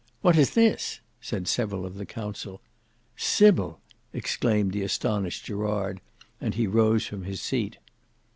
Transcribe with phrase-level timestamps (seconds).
[0.21, 2.59] "What is this?" said several of the council.
[3.15, 3.79] "Sybil!"
[4.13, 6.01] exclaimed the astonished Gerard,
[6.41, 7.77] and he rose from his seat.